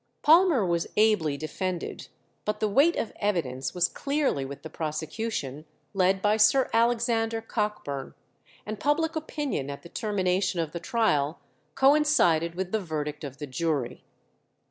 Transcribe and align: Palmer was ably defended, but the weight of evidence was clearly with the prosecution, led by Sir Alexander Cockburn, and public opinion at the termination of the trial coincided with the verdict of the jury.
Palmer 0.23 0.65
was 0.65 0.87
ably 0.97 1.37
defended, 1.37 2.07
but 2.43 2.59
the 2.59 2.67
weight 2.67 2.95
of 2.95 3.13
evidence 3.17 3.75
was 3.75 3.87
clearly 3.87 4.43
with 4.43 4.63
the 4.63 4.69
prosecution, 4.71 5.63
led 5.93 6.23
by 6.23 6.37
Sir 6.37 6.71
Alexander 6.73 7.39
Cockburn, 7.39 8.15
and 8.65 8.79
public 8.79 9.15
opinion 9.15 9.69
at 9.69 9.83
the 9.83 9.89
termination 9.89 10.59
of 10.59 10.71
the 10.71 10.79
trial 10.79 11.39
coincided 11.75 12.55
with 12.55 12.71
the 12.71 12.79
verdict 12.81 13.23
of 13.23 13.37
the 13.37 13.45
jury. 13.45 14.03